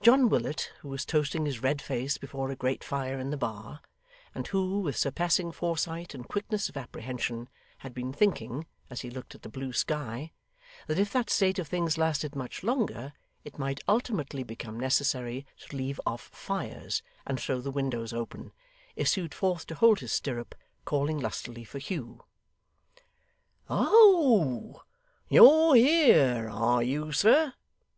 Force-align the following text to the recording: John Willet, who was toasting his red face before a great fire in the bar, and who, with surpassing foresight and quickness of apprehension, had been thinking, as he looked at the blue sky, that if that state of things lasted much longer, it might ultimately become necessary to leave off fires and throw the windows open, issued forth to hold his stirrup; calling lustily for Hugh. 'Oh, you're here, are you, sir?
John 0.00 0.30
Willet, 0.30 0.72
who 0.80 0.88
was 0.88 1.04
toasting 1.04 1.44
his 1.44 1.62
red 1.62 1.82
face 1.82 2.16
before 2.16 2.50
a 2.50 2.56
great 2.56 2.82
fire 2.82 3.18
in 3.18 3.28
the 3.28 3.36
bar, 3.36 3.82
and 4.34 4.46
who, 4.46 4.80
with 4.80 4.96
surpassing 4.96 5.52
foresight 5.52 6.14
and 6.14 6.26
quickness 6.26 6.70
of 6.70 6.78
apprehension, 6.78 7.50
had 7.80 7.92
been 7.92 8.10
thinking, 8.10 8.64
as 8.88 9.02
he 9.02 9.10
looked 9.10 9.34
at 9.34 9.42
the 9.42 9.50
blue 9.50 9.74
sky, 9.74 10.32
that 10.86 10.98
if 10.98 11.12
that 11.12 11.28
state 11.28 11.58
of 11.58 11.68
things 11.68 11.98
lasted 11.98 12.34
much 12.34 12.62
longer, 12.62 13.12
it 13.44 13.58
might 13.58 13.80
ultimately 13.86 14.42
become 14.44 14.80
necessary 14.80 15.44
to 15.68 15.76
leave 15.76 16.00
off 16.06 16.22
fires 16.32 17.02
and 17.26 17.38
throw 17.38 17.60
the 17.60 17.70
windows 17.70 18.14
open, 18.14 18.50
issued 18.96 19.34
forth 19.34 19.66
to 19.66 19.74
hold 19.74 20.00
his 20.00 20.12
stirrup; 20.12 20.54
calling 20.86 21.20
lustily 21.20 21.64
for 21.64 21.78
Hugh. 21.78 22.24
'Oh, 23.68 24.84
you're 25.28 25.74
here, 25.74 26.48
are 26.48 26.82
you, 26.82 27.12
sir? 27.12 27.52